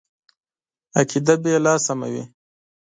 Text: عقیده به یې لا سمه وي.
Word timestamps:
عقیده 0.99 1.35
به 1.41 1.47
یې 1.53 1.59
لا 1.65 1.73
سمه 1.85 2.07
وي. 2.13 2.23